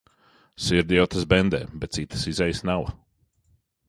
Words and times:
Sirdi 0.67 0.97
jau 0.99 1.03
tas 1.15 1.27
bendē, 1.33 1.59
bet 1.83 1.97
citas 1.99 2.23
izejas 2.33 2.63
nava. 2.71 2.95